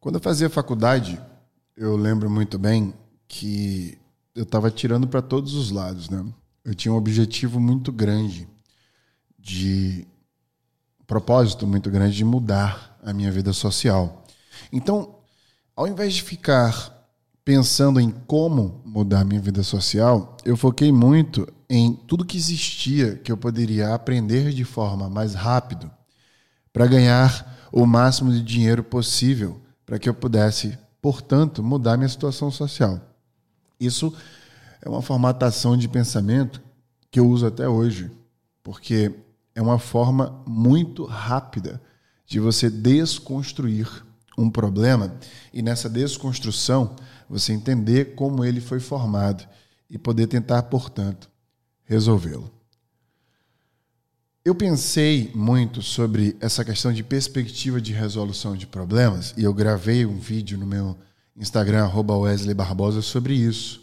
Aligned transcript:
Quando 0.00 0.14
eu 0.14 0.20
fazia 0.22 0.48
faculdade, 0.48 1.20
eu 1.76 1.94
lembro 1.94 2.30
muito 2.30 2.58
bem 2.58 2.94
que 3.28 3.98
eu 4.34 4.44
estava 4.44 4.70
tirando 4.70 5.06
para 5.06 5.20
todos 5.20 5.52
os 5.52 5.70
lados, 5.70 6.08
né? 6.08 6.24
Eu 6.64 6.74
tinha 6.74 6.90
um 6.90 6.96
objetivo 6.96 7.60
muito 7.60 7.92
grande 7.92 8.48
de 9.38 10.06
um 10.98 11.04
propósito 11.04 11.66
muito 11.66 11.90
grande 11.90 12.16
de 12.16 12.24
mudar 12.24 12.98
a 13.04 13.12
minha 13.12 13.30
vida 13.30 13.52
social. 13.52 14.24
Então, 14.72 15.16
ao 15.76 15.86
invés 15.86 16.14
de 16.14 16.22
ficar 16.22 17.06
pensando 17.44 18.00
em 18.00 18.10
como 18.26 18.80
mudar 18.86 19.20
a 19.20 19.24
minha 19.24 19.40
vida 19.40 19.62
social, 19.62 20.34
eu 20.46 20.56
foquei 20.56 20.90
muito 20.90 21.46
em 21.68 21.92
tudo 21.92 22.24
que 22.24 22.38
existia 22.38 23.16
que 23.16 23.30
eu 23.30 23.36
poderia 23.36 23.94
aprender 23.94 24.50
de 24.54 24.64
forma 24.64 25.10
mais 25.10 25.34
rápido 25.34 25.90
para 26.72 26.86
ganhar 26.86 27.68
o 27.70 27.84
máximo 27.84 28.32
de 28.32 28.42
dinheiro 28.42 28.82
possível 28.82 29.60
para 29.90 29.98
que 29.98 30.08
eu 30.08 30.14
pudesse, 30.14 30.78
portanto, 31.02 31.64
mudar 31.64 31.96
minha 31.96 32.08
situação 32.08 32.48
social. 32.48 33.00
Isso 33.80 34.14
é 34.80 34.88
uma 34.88 35.02
formatação 35.02 35.76
de 35.76 35.88
pensamento 35.88 36.62
que 37.10 37.18
eu 37.18 37.28
uso 37.28 37.44
até 37.44 37.68
hoje, 37.68 38.08
porque 38.62 39.12
é 39.52 39.60
uma 39.60 39.80
forma 39.80 40.44
muito 40.46 41.04
rápida 41.04 41.82
de 42.24 42.38
você 42.38 42.70
desconstruir 42.70 43.88
um 44.38 44.48
problema 44.48 45.12
e 45.52 45.60
nessa 45.60 45.90
desconstrução 45.90 46.94
você 47.28 47.52
entender 47.52 48.14
como 48.14 48.44
ele 48.44 48.60
foi 48.60 48.78
formado 48.78 49.44
e 49.90 49.98
poder 49.98 50.28
tentar, 50.28 50.62
portanto, 50.62 51.28
resolvê-lo. 51.82 52.48
Eu 54.42 54.54
pensei 54.54 55.30
muito 55.34 55.82
sobre 55.82 56.34
essa 56.40 56.64
questão 56.64 56.90
de 56.94 57.02
perspectiva 57.02 57.78
de 57.78 57.92
resolução 57.92 58.56
de 58.56 58.66
problemas 58.66 59.34
e 59.36 59.44
eu 59.44 59.52
gravei 59.52 60.06
um 60.06 60.18
vídeo 60.18 60.56
no 60.56 60.66
meu 60.66 60.96
Instagram, 61.36 61.90
Wesley 61.94 62.54
Barbosa, 62.54 63.02
sobre 63.02 63.34
isso. 63.34 63.82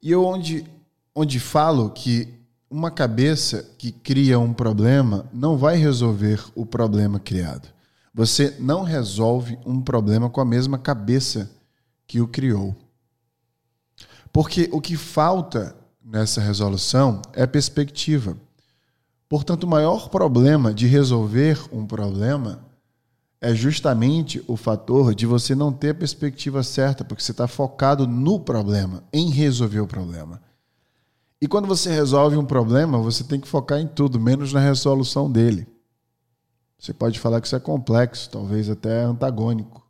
E 0.00 0.12
eu 0.12 0.24
onde, 0.24 0.64
onde 1.12 1.40
falo 1.40 1.90
que 1.90 2.32
uma 2.70 2.88
cabeça 2.88 3.68
que 3.76 3.90
cria 3.90 4.38
um 4.38 4.54
problema 4.54 5.28
não 5.32 5.56
vai 5.58 5.76
resolver 5.76 6.40
o 6.54 6.64
problema 6.64 7.18
criado. 7.18 7.68
Você 8.14 8.56
não 8.60 8.84
resolve 8.84 9.58
um 9.66 9.80
problema 9.82 10.30
com 10.30 10.40
a 10.40 10.44
mesma 10.44 10.78
cabeça 10.78 11.50
que 12.06 12.20
o 12.20 12.28
criou. 12.28 12.76
Porque 14.32 14.68
o 14.70 14.80
que 14.80 14.96
falta 14.96 15.74
nessa 16.00 16.40
resolução 16.40 17.20
é 17.32 17.44
perspectiva. 17.44 18.36
Portanto, 19.32 19.64
o 19.64 19.66
maior 19.66 20.10
problema 20.10 20.74
de 20.74 20.86
resolver 20.86 21.58
um 21.72 21.86
problema 21.86 22.66
é 23.40 23.54
justamente 23.54 24.44
o 24.46 24.58
fator 24.58 25.14
de 25.14 25.24
você 25.24 25.54
não 25.54 25.72
ter 25.72 25.88
a 25.88 25.94
perspectiva 25.94 26.62
certa, 26.62 27.02
porque 27.02 27.22
você 27.22 27.30
está 27.30 27.48
focado 27.48 28.06
no 28.06 28.38
problema, 28.38 29.02
em 29.10 29.30
resolver 29.30 29.80
o 29.80 29.86
problema. 29.86 30.38
E 31.40 31.48
quando 31.48 31.66
você 31.66 31.90
resolve 31.90 32.36
um 32.36 32.44
problema, 32.44 32.98
você 32.98 33.24
tem 33.24 33.40
que 33.40 33.48
focar 33.48 33.80
em 33.80 33.86
tudo, 33.86 34.20
menos 34.20 34.52
na 34.52 34.60
resolução 34.60 35.32
dele. 35.32 35.66
Você 36.78 36.92
pode 36.92 37.18
falar 37.18 37.40
que 37.40 37.46
isso 37.46 37.56
é 37.56 37.60
complexo, 37.60 38.28
talvez 38.28 38.68
até 38.68 39.02
antagônico. 39.04 39.82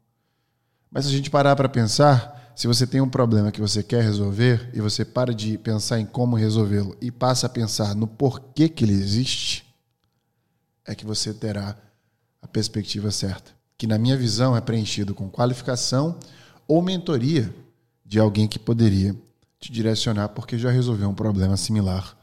Mas 0.89 1.07
se 1.07 1.11
a 1.11 1.17
gente 1.17 1.31
parar 1.31 1.57
para 1.57 1.69
pensar, 1.69 2.42
se 2.55 2.67
você 2.67 2.87
tem 2.87 3.01
um 3.01 3.09
problema 3.09 3.51
que 3.51 3.61
você 3.61 3.83
quer 3.83 4.03
resolver 4.03 4.71
e 4.75 4.81
você 4.81 5.05
para 5.05 5.35
de 5.35 5.57
pensar 5.57 5.99
em 5.99 6.07
como 6.07 6.37
resolvê-lo 6.37 6.97
e 7.01 7.11
passa 7.11 7.47
a 7.47 7.51
pensar 7.51 7.95
no 7.95 8.07
porquê 8.07 8.69
que 8.69 8.85
ele 8.85 8.93
existe, 8.93 9.67
é 10.85 10.95
que 10.95 11.07
você 11.07 11.33
terá 11.33 11.77
a 12.41 12.47
perspectiva 12.47 13.11
certa, 13.11 13.53
que 13.79 13.87
na 13.87 13.99
minha 13.99 14.17
visão 14.17 14.57
é 14.57 14.61
preenchido 14.61 15.15
com 15.15 15.31
qualificação 15.31 16.19
ou 16.69 16.83
mentoria 16.83 17.55
de 18.05 18.19
alguém 18.19 18.47
que 18.47 18.59
poderia 18.59 19.17
te 19.59 19.73
direcionar 19.73 20.29
porque 20.31 20.59
já 20.59 20.71
resolveu 20.71 21.09
um 21.09 21.15
problema 21.15 21.57
similar. 21.57 22.17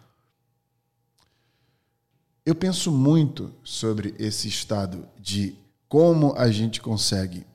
Eu 2.45 2.53
penso 2.53 2.91
muito 2.91 3.53
sobre 3.63 4.13
esse 4.19 4.47
estado 4.47 5.07
de 5.19 5.55
como 5.87 6.35
a 6.37 6.51
gente 6.51 6.81
consegue 6.81 7.45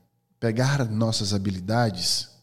pegar 0.41 0.85
nossas 0.91 1.33
habilidades 1.33 2.34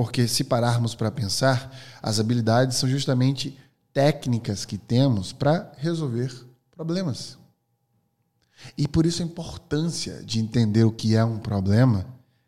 porque 0.00 0.26
se 0.26 0.44
pararmos 0.44 0.94
para 0.94 1.10
pensar, 1.10 1.76
as 2.02 2.18
habilidades 2.18 2.78
são 2.78 2.88
justamente 2.88 3.58
técnicas 3.92 4.64
que 4.64 4.78
temos 4.78 5.30
para 5.30 5.70
resolver 5.76 6.32
problemas. 6.70 7.36
E 8.78 8.88
por 8.88 9.04
isso 9.04 9.20
a 9.20 9.26
importância 9.26 10.22
de 10.24 10.40
entender 10.40 10.84
o 10.84 10.90
que 10.90 11.14
é 11.14 11.22
um 11.22 11.36
problema, 11.36 12.06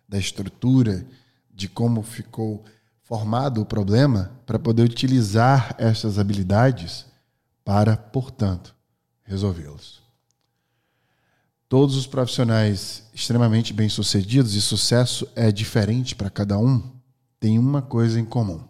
da 0.08 0.18
estrutura, 0.18 1.06
de 1.52 1.68
como 1.68 2.02
ficou 2.02 2.64
formado 3.02 3.60
o 3.60 3.66
problema, 3.66 4.32
para 4.46 4.58
poder 4.58 4.84
utilizar 4.84 5.74
essas 5.76 6.18
habilidades 6.18 7.04
para, 7.62 7.98
portanto, 7.98 8.74
resolvê-los. 9.24 10.00
Todos 11.68 11.96
os 11.96 12.06
profissionais 12.06 13.02
extremamente 13.12 13.74
bem-sucedidos 13.74 14.54
e 14.54 14.62
sucesso 14.62 15.28
é 15.36 15.52
diferente 15.52 16.14
para 16.14 16.30
cada 16.30 16.56
um 16.56 17.01
têm 17.42 17.58
uma 17.58 17.82
coisa 17.82 18.20
em 18.20 18.24
comum. 18.24 18.60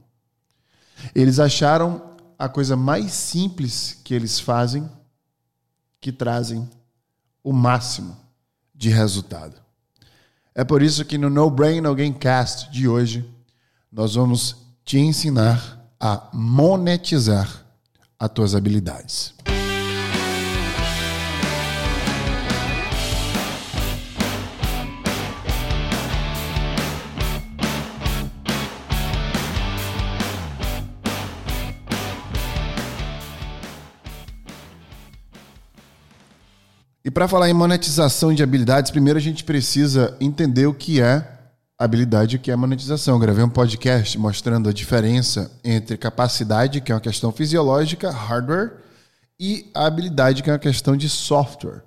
Eles 1.14 1.38
acharam 1.38 2.16
a 2.38 2.48
coisa 2.48 2.74
mais 2.74 3.12
simples 3.12 4.00
que 4.02 4.14
eles 4.14 4.40
fazem 4.40 4.88
que 6.00 6.10
trazem 6.10 6.66
o 7.44 7.52
máximo 7.52 8.16
de 8.74 8.88
resultado. 8.88 9.60
É 10.54 10.64
por 10.64 10.80
isso 10.80 11.04
que 11.04 11.18
no 11.18 11.28
No 11.28 11.50
Brain 11.50 11.82
No 11.82 11.94
Game 11.94 12.14
Cast 12.14 12.70
de 12.70 12.88
hoje 12.88 13.28
nós 13.92 14.14
vamos 14.14 14.56
te 14.86 14.98
ensinar 14.98 15.78
a 16.00 16.30
monetizar 16.32 17.66
as 18.18 18.30
tuas 18.30 18.54
habilidades. 18.54 19.34
E 37.04 37.10
para 37.10 37.26
falar 37.26 37.50
em 37.50 37.52
monetização 37.52 38.32
de 38.32 38.44
habilidades, 38.44 38.92
primeiro 38.92 39.18
a 39.18 39.22
gente 39.22 39.42
precisa 39.42 40.16
entender 40.20 40.66
o 40.66 40.74
que 40.74 41.00
é 41.00 41.40
habilidade 41.76 42.36
e 42.36 42.38
o 42.38 42.40
que 42.40 42.50
é 42.50 42.54
monetização. 42.54 43.14
Eu 43.14 43.20
gravei 43.20 43.42
um 43.42 43.48
podcast 43.48 44.16
mostrando 44.16 44.68
a 44.68 44.72
diferença 44.72 45.50
entre 45.64 45.96
capacidade, 45.96 46.80
que 46.80 46.92
é 46.92 46.94
uma 46.94 47.00
questão 47.00 47.32
fisiológica, 47.32 48.08
hardware, 48.08 48.74
e 49.38 49.68
a 49.74 49.86
habilidade, 49.86 50.44
que 50.44 50.50
é 50.50 50.52
uma 50.52 50.58
questão 50.60 50.96
de 50.96 51.08
software. 51.08 51.82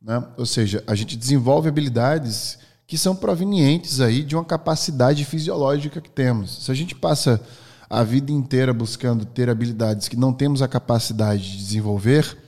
Né? 0.00 0.22
Ou 0.36 0.44
seja, 0.44 0.84
a 0.86 0.94
gente 0.94 1.16
desenvolve 1.16 1.70
habilidades 1.70 2.58
que 2.86 2.98
são 2.98 3.16
provenientes 3.16 3.98
aí 3.98 4.22
de 4.22 4.36
uma 4.36 4.44
capacidade 4.44 5.24
fisiológica 5.24 6.02
que 6.02 6.10
temos. 6.10 6.66
Se 6.66 6.70
a 6.70 6.74
gente 6.74 6.94
passa 6.94 7.40
a 7.88 8.02
vida 8.02 8.30
inteira 8.30 8.74
buscando 8.74 9.24
ter 9.24 9.48
habilidades 9.48 10.06
que 10.06 10.16
não 10.16 10.34
temos 10.34 10.60
a 10.60 10.68
capacidade 10.68 11.52
de 11.52 11.56
desenvolver, 11.56 12.41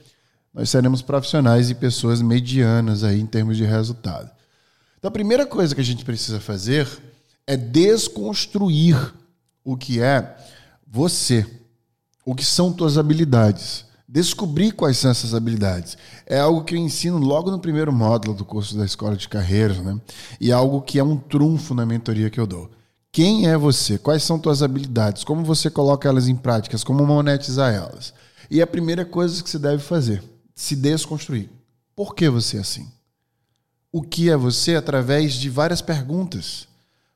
nós 0.55 0.69
seremos 0.69 1.01
profissionais 1.01 1.69
e 1.69 1.75
pessoas 1.75 2.21
medianas 2.21 3.03
aí 3.03 3.19
em 3.19 3.25
termos 3.25 3.57
de 3.57 3.65
resultado. 3.65 4.31
Então 4.97 5.09
a 5.09 5.11
primeira 5.11 5.45
coisa 5.45 5.75
que 5.75 5.81
a 5.81 5.83
gente 5.83 6.05
precisa 6.05 6.39
fazer 6.39 6.87
é 7.45 7.57
desconstruir 7.57 9.13
o 9.65 9.75
que 9.75 10.01
é 10.01 10.33
você, 10.87 11.45
o 12.25 12.33
que 12.33 12.45
são 12.45 12.71
tuas 12.71 12.97
habilidades. 12.97 13.83
Descobrir 14.07 14.71
quais 14.71 14.97
são 14.97 15.11
essas 15.11 15.33
habilidades. 15.33 15.97
É 16.25 16.39
algo 16.39 16.63
que 16.63 16.73
eu 16.73 16.79
ensino 16.79 17.17
logo 17.17 17.51
no 17.51 17.59
primeiro 17.59 17.91
módulo 17.91 18.33
do 18.33 18.45
curso 18.45 18.77
da 18.77 18.85
Escola 18.85 19.17
de 19.17 19.27
Carreiras, 19.27 19.79
né? 19.79 19.99
E 20.39 20.51
é 20.51 20.53
algo 20.53 20.81
que 20.81 20.99
é 20.99 21.03
um 21.03 21.17
trunfo 21.17 21.73
na 21.73 21.85
mentoria 21.85 22.29
que 22.29 22.39
eu 22.39 22.47
dou. 22.47 22.71
Quem 23.11 23.49
é 23.49 23.57
você? 23.57 23.97
Quais 23.97 24.23
são 24.23 24.39
tuas 24.39 24.63
habilidades? 24.63 25.23
Como 25.25 25.43
você 25.43 25.69
coloca 25.69 26.07
elas 26.07 26.29
em 26.29 26.35
práticas? 26.35 26.83
Como 26.83 27.05
monetizar 27.05 27.73
elas? 27.73 28.13
E 28.49 28.61
a 28.61 28.67
primeira 28.67 29.03
coisa 29.03 29.43
que 29.43 29.49
você 29.49 29.59
deve 29.59 29.83
fazer 29.83 30.23
se 30.55 30.75
desconstruir. 30.75 31.49
Por 31.95 32.15
que 32.15 32.29
você 32.29 32.57
é 32.57 32.61
assim? 32.61 32.89
O 33.91 34.01
que 34.01 34.29
é 34.29 34.37
você 34.37 34.75
através 34.75 35.33
de 35.33 35.49
várias 35.49 35.81
perguntas 35.81 36.67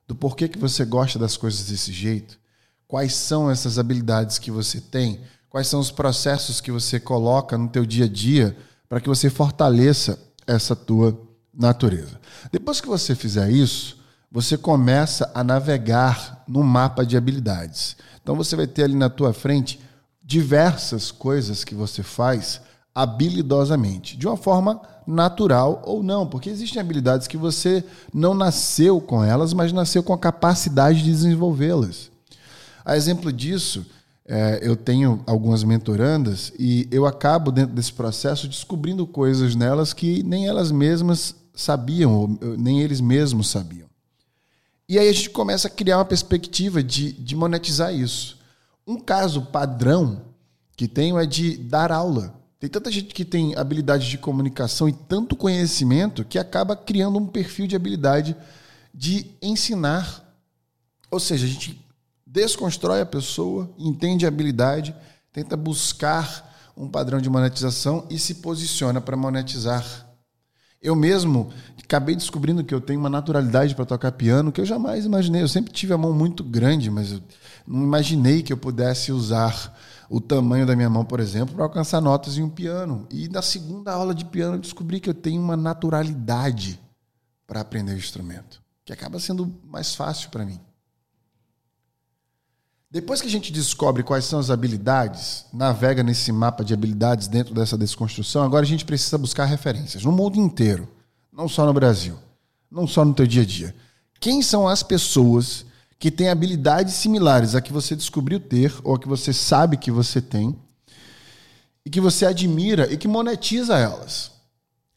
do 0.06 0.14
porquê 0.14 0.48
que 0.48 0.58
você 0.58 0.84
gosta 0.84 1.18
das 1.18 1.36
coisas 1.36 1.66
desse 1.68 1.92
jeito? 1.92 2.38
Quais 2.86 3.14
são 3.14 3.50
essas 3.50 3.78
habilidades 3.78 4.38
que 4.38 4.50
você 4.50 4.80
tem? 4.80 5.20
Quais 5.48 5.66
são 5.66 5.80
os 5.80 5.90
processos 5.90 6.60
que 6.60 6.70
você 6.70 7.00
coloca 7.00 7.56
no 7.56 7.68
teu 7.68 7.86
dia 7.86 8.04
a 8.04 8.08
dia 8.08 8.56
para 8.88 9.00
que 9.00 9.08
você 9.08 9.30
fortaleça 9.30 10.18
essa 10.46 10.76
tua 10.76 11.18
natureza? 11.52 12.20
Depois 12.52 12.80
que 12.80 12.88
você 12.88 13.14
fizer 13.14 13.50
isso, 13.50 13.98
você 14.30 14.56
começa 14.56 15.30
a 15.34 15.42
navegar 15.42 16.44
no 16.46 16.62
mapa 16.62 17.04
de 17.04 17.16
habilidades. 17.16 17.96
Então 18.22 18.36
você 18.36 18.54
vai 18.54 18.66
ter 18.66 18.84
ali 18.84 18.94
na 18.94 19.10
tua 19.10 19.32
frente 19.32 19.80
diversas 20.22 21.10
coisas 21.10 21.64
que 21.64 21.74
você 21.74 22.02
faz 22.02 22.60
habilidosamente, 23.02 24.16
de 24.16 24.26
uma 24.26 24.36
forma 24.36 24.80
natural 25.06 25.82
ou 25.84 26.02
não, 26.02 26.26
porque 26.26 26.50
existem 26.50 26.80
habilidades 26.80 27.26
que 27.26 27.36
você 27.36 27.84
não 28.12 28.34
nasceu 28.34 29.00
com 29.00 29.24
elas, 29.24 29.52
mas 29.52 29.72
nasceu 29.72 30.02
com 30.02 30.12
a 30.12 30.18
capacidade 30.18 31.02
de 31.02 31.10
desenvolvê-las. 31.10 32.10
A 32.84 32.96
exemplo 32.96 33.32
disso, 33.32 33.86
é, 34.26 34.60
eu 34.62 34.76
tenho 34.76 35.22
algumas 35.26 35.64
mentorandas 35.64 36.52
e 36.58 36.86
eu 36.90 37.06
acabo, 37.06 37.50
dentro 37.50 37.74
desse 37.74 37.92
processo, 37.92 38.46
descobrindo 38.46 39.06
coisas 39.06 39.56
nelas 39.56 39.92
que 39.92 40.22
nem 40.22 40.46
elas 40.46 40.70
mesmas 40.70 41.34
sabiam, 41.54 42.12
ou 42.14 42.28
nem 42.58 42.80
eles 42.80 43.00
mesmos 43.00 43.48
sabiam. 43.48 43.88
E 44.88 44.98
aí 44.98 45.08
a 45.08 45.12
gente 45.12 45.30
começa 45.30 45.68
a 45.68 45.70
criar 45.70 45.98
uma 45.98 46.04
perspectiva 46.04 46.82
de, 46.82 47.12
de 47.12 47.36
monetizar 47.36 47.94
isso. 47.94 48.38
Um 48.86 48.98
caso 48.98 49.42
padrão 49.42 50.22
que 50.76 50.88
tenho 50.88 51.18
é 51.18 51.26
de 51.26 51.56
dar 51.56 51.92
aula. 51.92 52.39
Tem 52.60 52.68
tanta 52.68 52.92
gente 52.92 53.14
que 53.14 53.24
tem 53.24 53.56
habilidade 53.56 54.10
de 54.10 54.18
comunicação 54.18 54.86
e 54.86 54.92
tanto 54.92 55.34
conhecimento 55.34 56.22
que 56.22 56.38
acaba 56.38 56.76
criando 56.76 57.18
um 57.18 57.26
perfil 57.26 57.66
de 57.66 57.74
habilidade 57.74 58.36
de 58.94 59.26
ensinar. 59.40 60.22
Ou 61.10 61.18
seja, 61.18 61.46
a 61.46 61.48
gente 61.48 61.82
desconstrói 62.26 63.00
a 63.00 63.06
pessoa, 63.06 63.74
entende 63.78 64.26
a 64.26 64.28
habilidade, 64.28 64.94
tenta 65.32 65.56
buscar 65.56 66.54
um 66.76 66.86
padrão 66.86 67.18
de 67.18 67.30
monetização 67.30 68.06
e 68.10 68.18
se 68.18 68.36
posiciona 68.36 69.00
para 69.00 69.16
monetizar. 69.16 70.06
Eu 70.82 70.94
mesmo 70.94 71.50
acabei 71.82 72.14
descobrindo 72.14 72.62
que 72.62 72.74
eu 72.74 72.80
tenho 72.80 73.00
uma 73.00 73.10
naturalidade 73.10 73.74
para 73.74 73.86
tocar 73.86 74.12
piano 74.12 74.52
que 74.52 74.60
eu 74.60 74.66
jamais 74.66 75.06
imaginei. 75.06 75.40
Eu 75.40 75.48
sempre 75.48 75.72
tive 75.72 75.94
a 75.94 75.98
mão 75.98 76.12
muito 76.12 76.44
grande, 76.44 76.90
mas 76.90 77.12
eu 77.12 77.22
não 77.66 77.82
imaginei 77.82 78.42
que 78.42 78.52
eu 78.52 78.56
pudesse 78.56 79.12
usar 79.12 79.76
o 80.08 80.20
tamanho 80.20 80.66
da 80.66 80.74
minha 80.74 80.90
mão, 80.90 81.04
por 81.04 81.20
exemplo, 81.20 81.54
para 81.54 81.64
alcançar 81.64 82.00
notas 82.00 82.36
em 82.36 82.42
um 82.42 82.50
piano. 82.50 83.06
E 83.10 83.28
na 83.28 83.42
segunda 83.42 83.92
aula 83.92 84.14
de 84.14 84.24
piano 84.24 84.56
eu 84.56 84.60
descobri 84.60 84.98
que 84.98 85.08
eu 85.08 85.14
tenho 85.14 85.40
uma 85.40 85.56
naturalidade 85.56 86.80
para 87.46 87.60
aprender 87.60 87.92
o 87.92 87.98
instrumento, 87.98 88.60
que 88.84 88.92
acaba 88.92 89.20
sendo 89.20 89.54
mais 89.64 89.94
fácil 89.94 90.30
para 90.30 90.44
mim. 90.44 90.60
Depois 92.90 93.20
que 93.20 93.28
a 93.28 93.30
gente 93.30 93.52
descobre 93.52 94.02
quais 94.02 94.24
são 94.24 94.40
as 94.40 94.50
habilidades, 94.50 95.46
navega 95.52 96.02
nesse 96.02 96.32
mapa 96.32 96.64
de 96.64 96.74
habilidades 96.74 97.28
dentro 97.28 97.54
dessa 97.54 97.78
desconstrução, 97.78 98.42
agora 98.42 98.64
a 98.64 98.68
gente 98.68 98.84
precisa 98.84 99.16
buscar 99.16 99.44
referências 99.44 100.02
no 100.02 100.10
mundo 100.10 100.40
inteiro, 100.40 100.88
não 101.32 101.48
só 101.48 101.64
no 101.64 101.72
Brasil, 101.72 102.16
não 102.68 102.88
só 102.88 103.04
no 103.04 103.14
teu 103.14 103.28
dia 103.28 103.42
a 103.42 103.46
dia. 103.46 103.76
Quem 104.18 104.42
são 104.42 104.66
as 104.66 104.82
pessoas 104.82 105.64
que 106.00 106.10
têm 106.10 106.30
habilidades 106.30 106.94
similares 106.94 107.54
a 107.54 107.60
que 107.60 107.74
você 107.74 107.94
descobriu 107.94 108.40
ter 108.40 108.74
ou 108.82 108.94
a 108.94 108.98
que 108.98 109.06
você 109.06 109.34
sabe 109.34 109.76
que 109.76 109.90
você 109.90 110.20
tem 110.20 110.56
e 111.84 111.90
que 111.90 112.00
você 112.00 112.24
admira 112.24 112.90
e 112.90 112.96
que 112.96 113.06
monetiza 113.06 113.78
elas. 113.78 114.30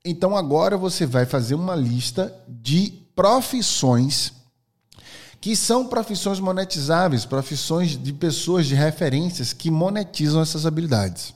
Então 0.06 0.36
agora 0.36 0.78
você 0.78 1.06
vai 1.06 1.26
fazer 1.26 1.56
uma 1.56 1.76
lista 1.76 2.34
de 2.48 2.94
profissões 3.14 4.32
que 5.42 5.58
são 5.58 5.88
profissões 5.88 6.40
monetizáveis, 6.40 7.26
profissões 7.26 8.02
de 8.02 8.14
pessoas 8.14 8.66
de 8.66 8.74
referências 8.74 9.52
que 9.52 9.70
monetizam 9.70 10.42
essas 10.42 10.66
habilidades. 10.66 11.34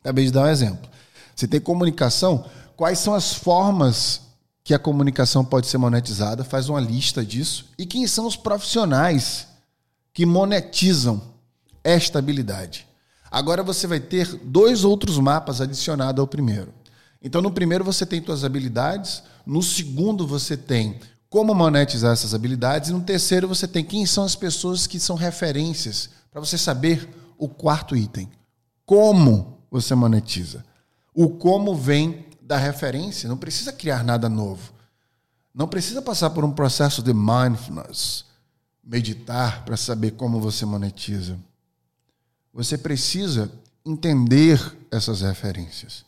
Acabei 0.00 0.24
de 0.24 0.32
dar 0.32 0.44
um 0.44 0.48
exemplo. 0.48 0.88
Você 1.36 1.46
tem 1.46 1.60
comunicação, 1.60 2.46
quais 2.74 3.00
são 3.00 3.12
as 3.12 3.34
formas 3.34 4.22
que 4.64 4.72
a 4.72 4.78
comunicação 4.78 5.44
pode 5.44 5.66
ser 5.66 5.76
monetizada, 5.76 6.42
faz 6.42 6.70
uma 6.70 6.80
lista 6.80 7.22
disso. 7.22 7.66
E 7.78 7.84
quem 7.84 8.06
são 8.06 8.26
os 8.26 8.34
profissionais 8.34 9.46
que 10.12 10.24
monetizam 10.24 11.20
esta 11.84 12.18
habilidade? 12.18 12.86
Agora 13.30 13.62
você 13.62 13.86
vai 13.86 14.00
ter 14.00 14.26
dois 14.42 14.82
outros 14.82 15.18
mapas 15.18 15.60
adicionados 15.60 16.18
ao 16.18 16.26
primeiro. 16.26 16.72
Então, 17.20 17.42
no 17.42 17.50
primeiro 17.50 17.84
você 17.84 18.06
tem 18.06 18.24
suas 18.24 18.42
habilidades, 18.42 19.22
no 19.44 19.62
segundo 19.62 20.26
você 20.26 20.56
tem 20.56 20.98
como 21.28 21.54
monetizar 21.54 22.12
essas 22.12 22.32
habilidades, 22.32 22.88
e 22.88 22.92
no 22.92 23.02
terceiro 23.02 23.48
você 23.48 23.66
tem 23.66 23.84
quem 23.84 24.06
são 24.06 24.24
as 24.24 24.36
pessoas 24.36 24.86
que 24.86 25.00
são 25.00 25.16
referências 25.16 26.10
para 26.30 26.40
você 26.40 26.56
saber 26.56 27.08
o 27.36 27.48
quarto 27.48 27.96
item. 27.96 28.30
Como 28.86 29.58
você 29.70 29.94
monetiza? 29.94 30.64
O 31.14 31.28
como 31.28 31.74
vem 31.74 32.24
da 32.44 32.58
referência, 32.58 33.28
não 33.28 33.38
precisa 33.38 33.72
criar 33.72 34.04
nada 34.04 34.28
novo. 34.28 34.72
Não 35.54 35.66
precisa 35.66 36.02
passar 36.02 36.30
por 36.30 36.44
um 36.44 36.52
processo 36.52 37.02
de 37.02 37.14
mindfulness, 37.14 38.26
meditar 38.82 39.64
para 39.64 39.76
saber 39.76 40.10
como 40.12 40.40
você 40.40 40.66
monetiza. 40.66 41.38
Você 42.52 42.76
precisa 42.76 43.50
entender 43.84 44.60
essas 44.90 45.22
referências. 45.22 46.04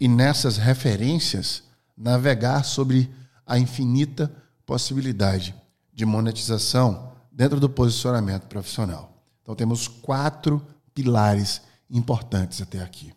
E 0.00 0.08
nessas 0.08 0.56
referências, 0.56 1.62
navegar 1.96 2.64
sobre 2.64 3.08
a 3.46 3.56
infinita 3.56 4.30
possibilidade 4.66 5.54
de 5.92 6.04
monetização 6.04 7.12
dentro 7.30 7.60
do 7.60 7.68
posicionamento 7.70 8.48
profissional. 8.48 9.12
Então, 9.42 9.54
temos 9.54 9.86
quatro 9.86 10.60
pilares 10.92 11.62
importantes 11.88 12.60
até 12.60 12.82
aqui. 12.82 13.12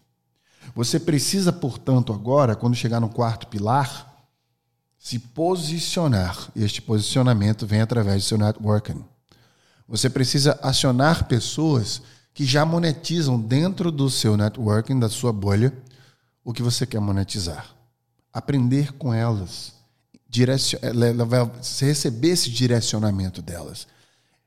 Você 0.75 0.99
precisa, 0.99 1.51
portanto, 1.51 2.13
agora, 2.13 2.55
quando 2.55 2.75
chegar 2.75 2.99
no 2.99 3.09
quarto 3.09 3.47
pilar, 3.47 4.09
se 4.97 5.17
posicionar. 5.17 6.51
Este 6.55 6.81
posicionamento 6.81 7.65
vem 7.65 7.81
através 7.81 8.23
do 8.23 8.27
seu 8.27 8.37
networking. 8.37 9.03
Você 9.87 10.09
precisa 10.09 10.59
acionar 10.61 11.27
pessoas 11.27 12.01
que 12.33 12.45
já 12.45 12.65
monetizam 12.65 13.39
dentro 13.39 13.91
do 13.91 14.09
seu 14.09 14.37
networking, 14.37 14.99
da 14.99 15.09
sua 15.09 15.33
bolha, 15.33 15.73
o 16.43 16.53
que 16.53 16.61
você 16.61 16.85
quer 16.85 16.99
monetizar. 16.99 17.73
Aprender 18.31 18.93
com 18.93 19.13
elas. 19.13 19.73
Direcion... 20.29 20.79
Receber 21.79 22.29
esse 22.29 22.51
direcionamento 22.51 23.41
delas. 23.41 23.87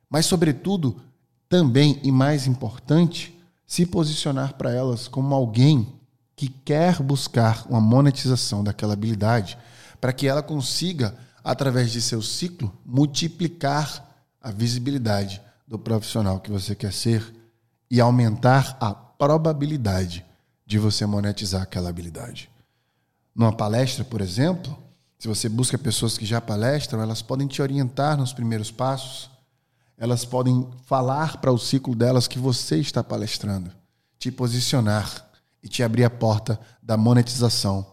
Mas, 0.09 0.27
sobretudo, 0.27 1.01
também 1.49 1.99
e 2.03 2.13
mais 2.13 2.47
importante, 2.47 3.37
se 3.67 3.85
posicionar 3.85 4.55
para 4.55 4.71
elas 4.71 5.09
como 5.09 5.35
alguém 5.35 6.01
que 6.43 6.49
quer 6.49 7.01
buscar 7.01 7.65
uma 7.69 7.81
monetização 7.81 8.65
daquela 8.65 8.95
habilidade 8.95 9.57
para 10.01 10.13
que 10.13 10.27
ela 10.27 10.43
consiga, 10.43 11.15
através 11.45 11.93
de 11.93 12.03
seu 12.03 12.21
ciclo, 12.21 12.77
multiplicar 12.85 14.05
a 14.41 14.51
visibilidade 14.51 15.41
do 15.69 15.79
profissional 15.79 16.41
que 16.41 16.51
você 16.51 16.75
quer 16.75 16.93
ser 16.93 17.33
e 17.89 18.01
aumentar 18.01 18.77
a 18.81 18.93
probabilidade 18.93 20.27
de 20.67 20.81
você 20.81 21.07
monetizar 21.07 21.63
aquela 21.63 21.91
habilidade. 21.91 22.51
Numa 23.33 23.53
palestra, 23.53 24.05
por 24.05 24.21
exemplo, 24.21 24.77
se 25.21 25.29
você 25.29 25.49
busca 25.49 25.79
pessoas 25.79 26.19
que 26.19 26.27
já 26.27 26.41
palestram, 26.41 27.01
elas 27.01 27.23
podem 27.23 27.47
te 27.47 27.63
orientar 27.63 28.17
nos 28.17 28.33
primeiros 28.33 28.73
passos, 28.73 29.31
elas 29.97 30.25
podem 30.25 30.69
falar 30.87 31.37
para 31.37 31.53
o 31.53 31.59
ciclo 31.59 31.95
delas 31.95 32.27
que 32.27 32.41
você 32.41 32.79
está 32.79 33.05
palestrando, 33.05 33.71
te 34.19 34.33
posicionar 34.33 35.31
e 35.63 35.69
te 35.69 35.83
abrir 35.83 36.05
a 36.05 36.11
porta 36.11 36.59
da 36.83 36.97
monetização 36.97 37.87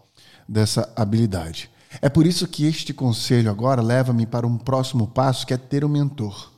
dessa 0.47 0.91
habilidade. 0.95 1.69
É 2.01 2.09
por 2.09 2.25
isso 2.25 2.47
que 2.47 2.65
este 2.65 2.93
conselho 2.93 3.49
agora 3.49 3.81
leva-me 3.81 4.25
para 4.25 4.45
um 4.47 4.57
próximo 4.57 5.07
passo, 5.07 5.45
que 5.45 5.53
é 5.53 5.57
ter 5.57 5.83
um 5.83 5.89
mentor. 5.89 6.51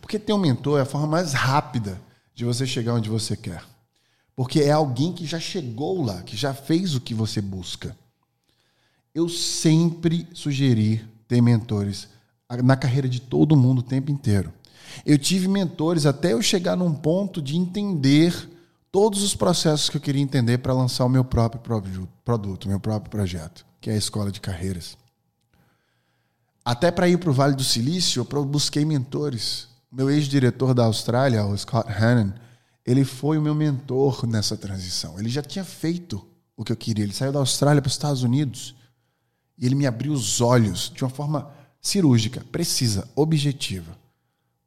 Porque 0.00 0.18
ter 0.18 0.32
um 0.32 0.38
mentor 0.38 0.78
é 0.78 0.82
a 0.82 0.86
forma 0.86 1.06
mais 1.06 1.32
rápida 1.32 2.00
de 2.34 2.44
você 2.44 2.66
chegar 2.66 2.94
onde 2.94 3.08
você 3.08 3.36
quer. 3.36 3.62
Porque 4.34 4.60
é 4.60 4.72
alguém 4.72 5.12
que 5.12 5.24
já 5.24 5.38
chegou 5.38 6.04
lá, 6.04 6.22
que 6.22 6.36
já 6.36 6.52
fez 6.52 6.94
o 6.94 7.00
que 7.00 7.14
você 7.14 7.40
busca. 7.40 7.96
Eu 9.14 9.28
sempre 9.28 10.26
sugeri 10.32 11.04
ter 11.28 11.40
mentores 11.40 12.08
na 12.64 12.76
carreira 12.76 13.08
de 13.08 13.20
todo 13.20 13.56
mundo 13.56 13.78
o 13.78 13.82
tempo 13.82 14.10
inteiro. 14.10 14.52
Eu 15.06 15.18
tive 15.18 15.46
mentores 15.46 16.04
até 16.04 16.32
eu 16.32 16.42
chegar 16.42 16.76
num 16.76 16.92
ponto 16.92 17.40
de 17.40 17.56
entender 17.56 18.50
todos 18.94 19.24
os 19.24 19.34
processos 19.34 19.90
que 19.90 19.96
eu 19.96 20.00
queria 20.00 20.22
entender 20.22 20.58
para 20.58 20.72
lançar 20.72 21.04
o 21.04 21.08
meu 21.08 21.24
próprio 21.24 21.60
produto, 22.24 22.68
meu 22.68 22.78
próprio 22.78 23.10
projeto, 23.10 23.66
que 23.80 23.90
é 23.90 23.94
a 23.94 23.96
escola 23.96 24.30
de 24.30 24.40
carreiras. 24.40 24.96
Até 26.64 26.92
para 26.92 27.08
ir 27.08 27.18
para 27.18 27.28
o 27.28 27.32
Vale 27.32 27.56
do 27.56 27.64
Silício, 27.64 28.24
eu 28.32 28.44
busquei 28.44 28.84
mentores. 28.84 29.66
Meu 29.90 30.08
ex-diretor 30.08 30.74
da 30.74 30.84
Austrália, 30.84 31.44
o 31.44 31.58
Scott 31.58 31.90
Hannon, 31.90 32.34
ele 32.86 33.04
foi 33.04 33.36
o 33.36 33.42
meu 33.42 33.52
mentor 33.52 34.28
nessa 34.28 34.56
transição. 34.56 35.18
Ele 35.18 35.28
já 35.28 35.42
tinha 35.42 35.64
feito 35.64 36.24
o 36.56 36.62
que 36.62 36.70
eu 36.70 36.76
queria. 36.76 37.02
Ele 37.02 37.12
saiu 37.12 37.32
da 37.32 37.40
Austrália 37.40 37.82
para 37.82 37.88
os 37.88 37.94
Estados 37.94 38.22
Unidos 38.22 38.76
e 39.58 39.66
ele 39.66 39.74
me 39.74 39.88
abriu 39.88 40.12
os 40.12 40.40
olhos 40.40 40.92
de 40.94 41.02
uma 41.02 41.10
forma 41.10 41.50
cirúrgica, 41.80 42.44
precisa, 42.52 43.08
objetiva. 43.16 43.98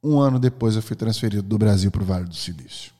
Um 0.04 0.20
ano 0.20 0.38
depois, 0.38 0.76
eu 0.76 0.82
fui 0.82 0.96
transferido 0.96 1.42
do 1.42 1.56
Brasil 1.56 1.90
para 1.90 2.02
o 2.02 2.04
Vale 2.04 2.26
do 2.26 2.36
Silício 2.36 2.97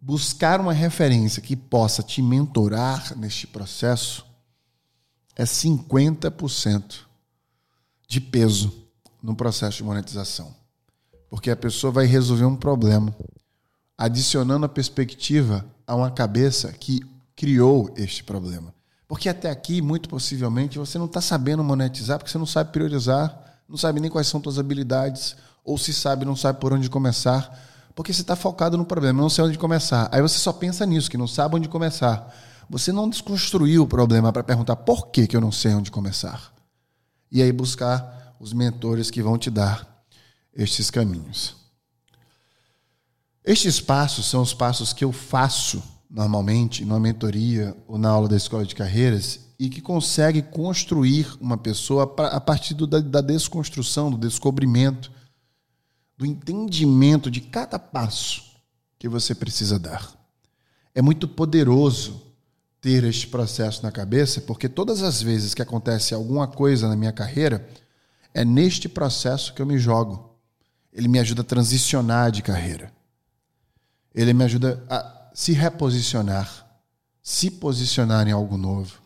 buscar 0.00 0.60
uma 0.60 0.72
referência 0.72 1.42
que 1.42 1.56
possa 1.56 2.02
te 2.02 2.22
mentorar 2.22 3.16
neste 3.16 3.46
processo 3.46 4.24
é 5.34 5.44
50% 5.44 7.00
de 8.06 8.20
peso 8.20 8.72
no 9.22 9.34
processo 9.34 9.78
de 9.78 9.84
monetização. 9.84 10.54
Porque 11.28 11.50
a 11.50 11.56
pessoa 11.56 11.92
vai 11.92 12.06
resolver 12.06 12.44
um 12.44 12.56
problema 12.56 13.14
adicionando 13.96 14.64
a 14.64 14.68
perspectiva 14.68 15.66
a 15.86 15.94
uma 15.94 16.10
cabeça 16.10 16.72
que 16.72 17.00
criou 17.34 17.92
este 17.96 18.22
problema. 18.22 18.72
Porque 19.06 19.28
até 19.28 19.50
aqui, 19.50 19.80
muito 19.80 20.08
possivelmente, 20.08 20.78
você 20.78 20.98
não 20.98 21.06
está 21.06 21.20
sabendo 21.20 21.64
monetizar 21.64 22.18
porque 22.18 22.30
você 22.30 22.38
não 22.38 22.46
sabe 22.46 22.72
priorizar, 22.72 23.60
não 23.68 23.76
sabe 23.76 24.00
nem 24.00 24.10
quais 24.10 24.28
são 24.28 24.40
suas 24.42 24.58
habilidades, 24.58 25.36
ou 25.64 25.76
se 25.78 25.92
sabe, 25.92 26.24
não 26.24 26.36
sabe 26.36 26.60
por 26.60 26.72
onde 26.72 26.88
começar, 26.88 27.58
porque 27.98 28.12
você 28.12 28.20
está 28.20 28.36
focado 28.36 28.78
no 28.78 28.84
problema, 28.84 29.20
não 29.20 29.28
sei 29.28 29.42
onde 29.42 29.58
começar. 29.58 30.08
Aí 30.12 30.22
você 30.22 30.38
só 30.38 30.52
pensa 30.52 30.86
nisso, 30.86 31.10
que 31.10 31.18
não 31.18 31.26
sabe 31.26 31.56
onde 31.56 31.68
começar. 31.68 32.32
Você 32.70 32.92
não 32.92 33.10
desconstruiu 33.10 33.82
o 33.82 33.88
problema 33.88 34.32
para 34.32 34.44
perguntar 34.44 34.76
por 34.76 35.08
que, 35.08 35.26
que 35.26 35.36
eu 35.36 35.40
não 35.40 35.50
sei 35.50 35.74
onde 35.74 35.90
começar. 35.90 36.54
E 37.28 37.42
aí 37.42 37.50
buscar 37.50 38.36
os 38.38 38.52
mentores 38.52 39.10
que 39.10 39.20
vão 39.20 39.36
te 39.36 39.50
dar 39.50 40.04
estes 40.54 40.92
caminhos. 40.92 41.56
Estes 43.44 43.80
passos 43.80 44.26
são 44.26 44.42
os 44.42 44.54
passos 44.54 44.92
que 44.92 45.04
eu 45.04 45.10
faço 45.10 45.82
normalmente 46.08 46.84
numa 46.84 47.00
mentoria 47.00 47.76
ou 47.88 47.98
na 47.98 48.10
aula 48.10 48.28
da 48.28 48.36
escola 48.36 48.64
de 48.64 48.76
carreiras 48.76 49.40
e 49.58 49.68
que 49.68 49.80
consegue 49.80 50.40
construir 50.40 51.36
uma 51.40 51.58
pessoa 51.58 52.04
a 52.30 52.40
partir 52.40 52.74
da 52.74 53.20
desconstrução, 53.20 54.08
do 54.08 54.16
descobrimento, 54.16 55.10
do 56.18 56.26
entendimento 56.26 57.30
de 57.30 57.40
cada 57.40 57.78
passo 57.78 58.42
que 58.98 59.08
você 59.08 59.36
precisa 59.36 59.78
dar. 59.78 60.12
É 60.92 61.00
muito 61.00 61.28
poderoso 61.28 62.20
ter 62.80 63.04
este 63.04 63.28
processo 63.28 63.84
na 63.84 63.92
cabeça, 63.92 64.40
porque 64.40 64.68
todas 64.68 65.02
as 65.02 65.22
vezes 65.22 65.54
que 65.54 65.62
acontece 65.62 66.12
alguma 66.12 66.48
coisa 66.48 66.88
na 66.88 66.96
minha 66.96 67.12
carreira, 67.12 67.68
é 68.34 68.44
neste 68.44 68.88
processo 68.88 69.54
que 69.54 69.62
eu 69.62 69.66
me 69.66 69.78
jogo. 69.78 70.36
Ele 70.92 71.06
me 71.06 71.20
ajuda 71.20 71.42
a 71.42 71.44
transicionar 71.44 72.32
de 72.32 72.42
carreira. 72.42 72.92
Ele 74.12 74.32
me 74.32 74.42
ajuda 74.42 74.84
a 74.90 75.30
se 75.32 75.52
reposicionar, 75.52 76.66
se 77.22 77.50
posicionar 77.50 78.26
em 78.26 78.32
algo 78.32 78.56
novo 78.56 79.00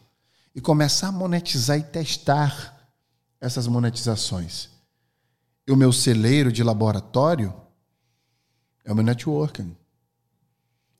e 0.54 0.60
começar 0.60 1.08
a 1.08 1.12
monetizar 1.12 1.78
e 1.78 1.82
testar 1.82 2.90
essas 3.38 3.66
monetizações. 3.66 4.71
O 5.68 5.76
meu 5.76 5.92
celeiro 5.92 6.50
de 6.50 6.62
laboratório 6.62 7.54
é 8.84 8.92
o 8.92 8.94
meu 8.94 9.04
networking. 9.04 9.76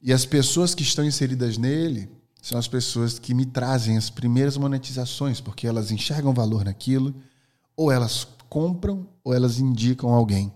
E 0.00 0.12
as 0.12 0.24
pessoas 0.24 0.74
que 0.74 0.82
estão 0.82 1.04
inseridas 1.04 1.58
nele 1.58 2.10
são 2.40 2.58
as 2.58 2.66
pessoas 2.66 3.18
que 3.18 3.34
me 3.34 3.46
trazem 3.46 3.96
as 3.96 4.10
primeiras 4.10 4.56
monetizações, 4.56 5.40
porque 5.40 5.66
elas 5.66 5.90
enxergam 5.90 6.32
valor 6.32 6.64
naquilo, 6.64 7.14
ou 7.76 7.90
elas 7.90 8.26
compram, 8.48 9.08
ou 9.22 9.32
elas 9.32 9.58
indicam 9.58 10.10
alguém 10.10 10.52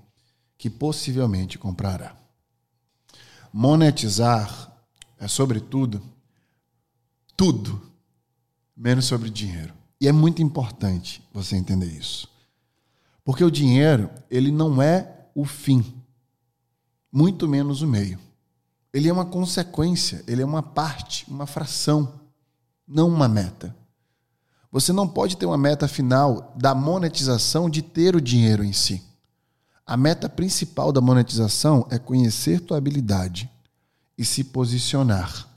que 0.59 0.69
possivelmente 0.69 1.59
comprará. 1.59 2.17
Monetizar 3.53 4.73
é, 5.19 5.27
sobretudo, 5.29 6.03
tudo, 7.37 7.81
menos 8.77 9.07
sobre 9.07 9.31
dinheiro. 9.31 9.73
E 10.01 10.07
é 10.09 10.13
muito 10.13 10.43
importante 10.43 11.23
você 11.33 11.57
entender 11.57 11.87
isso. 11.87 12.29
Porque 13.27 13.43
o 13.43 13.51
dinheiro, 13.51 14.09
ele 14.31 14.53
não 14.53 14.81
é 14.81 15.27
o 15.35 15.45
fim, 15.45 16.01
muito 17.11 17.49
menos 17.49 17.83
o 17.83 17.87
meio. 17.87 18.21
Ele 18.95 19.09
é 19.09 19.13
uma 19.13 19.27
consequência, 19.27 20.23
ele 20.29 20.43
é 20.43 20.45
uma 20.45 20.63
parte, 20.63 21.29
uma 21.29 21.45
fração, 21.45 22.21
não 22.87 23.09
uma 23.09 23.27
meta. 23.27 23.75
Você 24.71 24.93
não 24.93 25.09
pode 25.09 25.37
ter 25.37 25.45
uma 25.45 25.59
meta 25.59 25.89
final 25.89 26.55
da 26.57 26.73
monetização 26.73 27.69
de 27.69 27.83
ter 27.83 28.15
o 28.15 28.21
dinheiro 28.21 28.63
em 28.63 28.73
si. 28.73 29.03
A 29.85 29.97
meta 29.97 30.29
principal 30.29 30.93
da 30.93 31.01
monetização 31.01 31.85
é 31.91 31.99
conhecer 31.99 32.61
tua 32.61 32.79
habilidade 32.79 33.51
e 34.17 34.25
se 34.25 34.45
posicionar. 34.45 35.49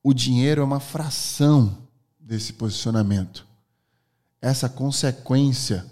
O 0.00 0.14
dinheiro 0.14 0.60
é 0.60 0.64
uma 0.64 0.80
fração 0.80 1.76
desse 2.20 2.52
posicionamento. 2.52 3.44
Essa 4.40 4.68
consequência 4.68 5.90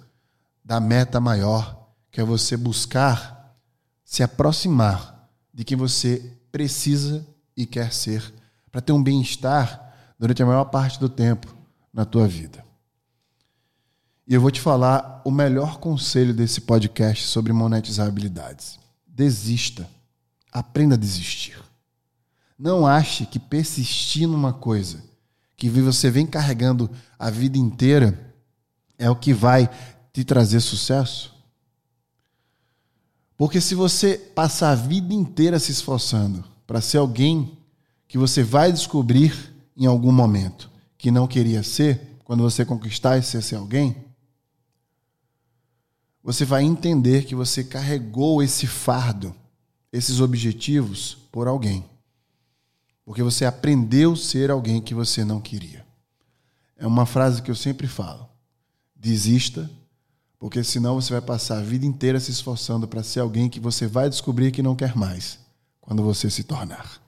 da 0.68 0.78
meta 0.78 1.18
maior, 1.18 1.88
que 2.10 2.20
é 2.20 2.24
você 2.24 2.54
buscar 2.54 3.56
se 4.04 4.22
aproximar 4.22 5.26
de 5.52 5.64
quem 5.64 5.78
você 5.78 6.36
precisa 6.52 7.26
e 7.56 7.64
quer 7.64 7.90
ser 7.90 8.34
para 8.70 8.82
ter 8.82 8.92
um 8.92 9.02
bem-estar 9.02 10.12
durante 10.18 10.42
a 10.42 10.46
maior 10.46 10.66
parte 10.66 11.00
do 11.00 11.08
tempo 11.08 11.56
na 11.90 12.04
tua 12.04 12.28
vida. 12.28 12.62
E 14.26 14.34
eu 14.34 14.42
vou 14.42 14.50
te 14.50 14.60
falar 14.60 15.22
o 15.24 15.30
melhor 15.30 15.78
conselho 15.78 16.34
desse 16.34 16.60
podcast 16.60 17.26
sobre 17.26 17.50
monetizar 17.50 18.06
habilidades. 18.06 18.78
Desista. 19.06 19.88
Aprenda 20.52 20.96
a 20.96 20.98
desistir. 20.98 21.58
Não 22.58 22.86
ache 22.86 23.24
que 23.24 23.38
persistir 23.38 24.28
numa 24.28 24.52
coisa 24.52 25.02
que 25.56 25.70
você 25.70 26.10
vem 26.10 26.26
carregando 26.26 26.90
a 27.18 27.30
vida 27.30 27.56
inteira 27.56 28.34
é 28.98 29.08
o 29.08 29.16
que 29.16 29.32
vai 29.32 29.70
te 30.18 30.24
trazer 30.24 30.58
sucesso. 30.58 31.32
Porque 33.36 33.60
se 33.60 33.76
você 33.76 34.18
passar 34.18 34.72
a 34.72 34.74
vida 34.74 35.14
inteira 35.14 35.60
se 35.60 35.70
esforçando 35.70 36.44
para 36.66 36.80
ser 36.80 36.98
alguém 36.98 37.56
que 38.08 38.18
você 38.18 38.42
vai 38.42 38.72
descobrir 38.72 39.54
em 39.76 39.86
algum 39.86 40.10
momento 40.10 40.68
que 40.96 41.12
não 41.12 41.28
queria 41.28 41.62
ser, 41.62 42.18
quando 42.24 42.42
você 42.42 42.64
conquistar 42.64 43.16
esse 43.16 43.40
ser 43.40 43.54
alguém, 43.54 43.94
você 46.20 46.44
vai 46.44 46.64
entender 46.64 47.24
que 47.24 47.36
você 47.36 47.62
carregou 47.62 48.42
esse 48.42 48.66
fardo, 48.66 49.32
esses 49.92 50.20
objetivos 50.20 51.16
por 51.30 51.46
alguém. 51.46 51.84
Porque 53.04 53.22
você 53.22 53.44
aprendeu 53.44 54.14
a 54.14 54.16
ser 54.16 54.50
alguém 54.50 54.80
que 54.80 54.94
você 54.94 55.24
não 55.24 55.40
queria. 55.40 55.86
É 56.76 56.84
uma 56.88 57.06
frase 57.06 57.40
que 57.40 57.52
eu 57.52 57.54
sempre 57.54 57.86
falo. 57.86 58.28
Desista, 58.96 59.70
porque 60.38 60.62
senão 60.62 60.94
você 60.94 61.12
vai 61.12 61.22
passar 61.22 61.58
a 61.58 61.62
vida 61.62 61.84
inteira 61.84 62.20
se 62.20 62.30
esforçando 62.30 62.86
para 62.86 63.02
ser 63.02 63.20
alguém 63.20 63.48
que 63.48 63.58
você 63.58 63.86
vai 63.86 64.08
descobrir 64.08 64.52
que 64.52 64.62
não 64.62 64.76
quer 64.76 64.96
mais 64.96 65.38
quando 65.80 66.02
você 66.02 66.30
se 66.30 66.44
tornar. 66.44 67.07